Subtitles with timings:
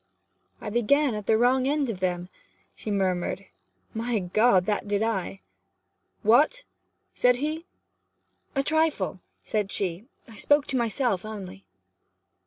[0.61, 2.27] 'I began at the wrong end of them,'
[2.73, 3.45] she murmured.
[3.93, 5.41] 'My God that did I!'
[6.23, 6.63] 'What?'
[7.13, 7.67] said he.
[8.55, 10.05] 'A trifle,' said she.
[10.27, 11.65] 'I spoke to myself only.'